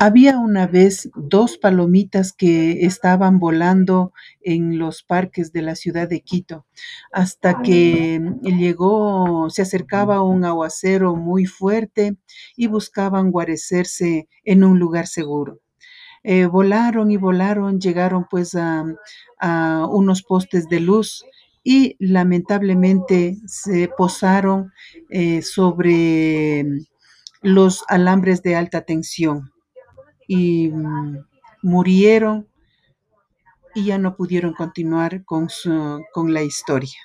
[0.00, 6.20] Había una vez dos palomitas que estaban volando en los parques de la ciudad de
[6.20, 6.66] Quito,
[7.12, 12.16] hasta que llegó, se acercaba un aguacero muy fuerte
[12.56, 15.60] y buscaban guarecerse en un lugar seguro.
[16.22, 18.84] Eh, volaron y volaron, llegaron pues a,
[19.38, 21.24] a unos postes de luz
[21.62, 24.72] y lamentablemente se posaron
[25.10, 26.64] eh, sobre
[27.46, 29.52] los alambres de alta tensión
[30.26, 31.24] y mm,
[31.62, 32.48] murieron
[33.72, 36.98] y ya no pudieron continuar con, su, con la historia.